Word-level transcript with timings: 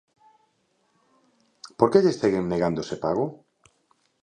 ¿Por 1.77 1.87
que 1.91 2.03
lles 2.03 2.19
seguen 2.21 2.45
negando 2.53 2.79
ese 2.85 2.97
pago? 3.05 3.25